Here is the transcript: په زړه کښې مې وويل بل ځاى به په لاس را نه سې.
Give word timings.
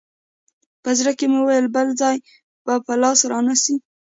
په 0.83 0.89
زړه 0.99 1.11
کښې 1.19 1.27
مې 1.31 1.39
وويل 1.41 1.67
بل 1.75 1.87
ځاى 2.01 2.17
به 2.65 2.73
په 2.85 2.93
لاس 3.01 3.19
را 3.31 3.39
نه 3.47 3.55
سې. 3.63 3.75